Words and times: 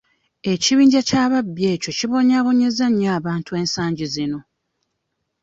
Ekibinja 0.51 0.99
ky'ababbi 1.07 1.63
ekyo 1.73 1.91
kibonyaabonyezza 1.97 2.85
nnyo 2.89 3.07
abantu 3.17 3.51
ensangi 3.61 4.05
zino. 4.13 4.39